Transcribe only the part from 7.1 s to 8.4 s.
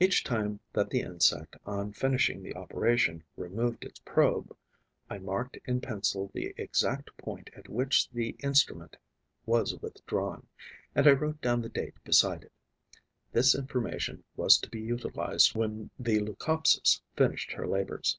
point at which the